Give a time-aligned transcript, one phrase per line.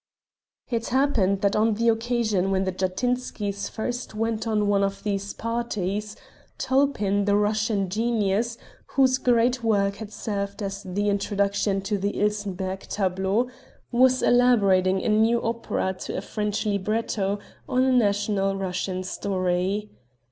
[0.67, 5.31] It happened that on the occasion when the Jatinskys first went to one of these
[5.35, 6.15] parties
[6.57, 8.57] Tulpin the Russian genius
[8.95, 13.51] whose great work had served as the introduction to the Ilsenbergh tableaux,
[13.91, 17.37] was elaborating a new opera to a French libretto
[17.69, 19.91] on a national Russian story.